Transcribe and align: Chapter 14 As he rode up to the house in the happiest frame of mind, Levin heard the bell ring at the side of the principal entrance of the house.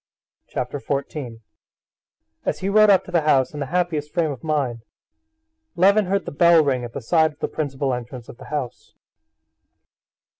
Chapter 0.47 0.79
14 0.79 1.41
As 2.43 2.57
he 2.61 2.69
rode 2.69 2.89
up 2.89 3.03
to 3.03 3.11
the 3.11 3.21
house 3.21 3.53
in 3.53 3.59
the 3.59 3.67
happiest 3.67 4.11
frame 4.11 4.31
of 4.31 4.43
mind, 4.43 4.81
Levin 5.75 6.05
heard 6.07 6.25
the 6.25 6.31
bell 6.31 6.63
ring 6.63 6.83
at 6.83 6.93
the 6.93 7.01
side 7.03 7.33
of 7.33 7.39
the 7.39 7.47
principal 7.47 7.93
entrance 7.93 8.27
of 8.27 8.37
the 8.37 8.45
house. 8.45 8.95